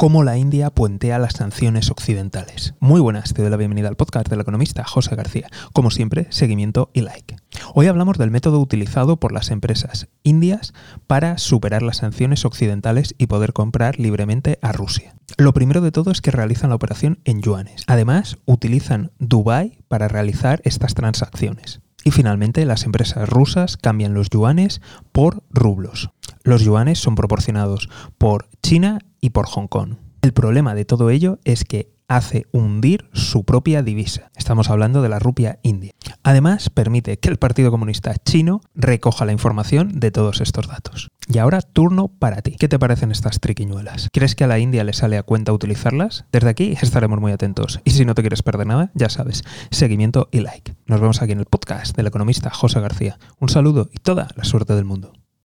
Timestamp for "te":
3.34-3.42, 42.68-42.80, 48.14-48.22